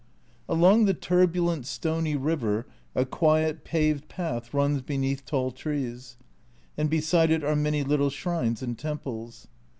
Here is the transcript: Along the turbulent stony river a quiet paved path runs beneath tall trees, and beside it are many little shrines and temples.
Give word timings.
Along 0.49 0.85
the 0.85 0.95
turbulent 0.95 1.67
stony 1.67 2.15
river 2.15 2.65
a 2.95 3.05
quiet 3.05 3.63
paved 3.63 4.09
path 4.09 4.51
runs 4.51 4.81
beneath 4.81 5.23
tall 5.27 5.51
trees, 5.51 6.17
and 6.75 6.89
beside 6.89 7.29
it 7.29 7.43
are 7.43 7.55
many 7.55 7.83
little 7.83 8.09
shrines 8.09 8.63
and 8.63 8.75
temples. 8.75 9.47